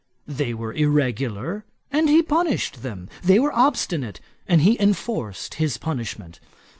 They 0.25 0.55
were 0.55 0.73
irregular, 0.73 1.63
and 1.91 2.09
he 2.09 2.23
punished 2.23 2.81
them: 2.81 3.07
they 3.23 3.37
were 3.37 3.53
obstinate, 3.55 4.19
and 4.47 4.61
he 4.61 4.75
enforced 4.81 5.53
his 5.61 5.77
punishment. 5.77 6.39